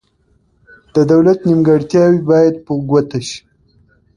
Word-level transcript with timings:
د 0.93 0.97
دولت 1.11 1.39
نیمګړتیاوې 1.47 2.19
باید 2.29 2.55
په 2.65 2.71
ګوته 2.89 3.19
شي. 3.27 3.39